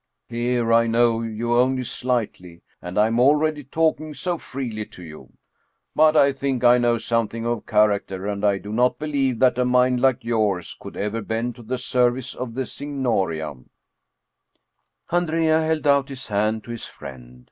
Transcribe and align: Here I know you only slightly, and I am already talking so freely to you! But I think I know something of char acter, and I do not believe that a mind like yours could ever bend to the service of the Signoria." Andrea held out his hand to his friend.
Here 0.29 0.73
I 0.73 0.87
know 0.87 1.21
you 1.21 1.53
only 1.53 1.83
slightly, 1.83 2.63
and 2.81 2.97
I 2.97 3.05
am 3.05 3.19
already 3.19 3.63
talking 3.63 4.15
so 4.15 4.39
freely 4.39 4.83
to 4.87 5.03
you! 5.03 5.33
But 5.95 6.17
I 6.17 6.33
think 6.33 6.63
I 6.63 6.79
know 6.79 6.97
something 6.97 7.45
of 7.45 7.67
char 7.69 7.89
acter, 7.89 8.27
and 8.27 8.43
I 8.43 8.57
do 8.57 8.73
not 8.73 8.97
believe 8.97 9.37
that 9.37 9.59
a 9.59 9.63
mind 9.63 10.01
like 10.01 10.23
yours 10.23 10.75
could 10.79 10.97
ever 10.97 11.21
bend 11.21 11.53
to 11.57 11.61
the 11.61 11.77
service 11.77 12.33
of 12.33 12.55
the 12.55 12.65
Signoria." 12.65 13.53
Andrea 15.11 15.61
held 15.61 15.85
out 15.85 16.09
his 16.09 16.25
hand 16.29 16.63
to 16.63 16.71
his 16.71 16.85
friend. 16.87 17.39